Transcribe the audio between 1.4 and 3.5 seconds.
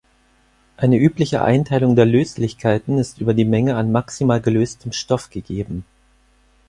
Einteilung der Löslichkeiten ist über die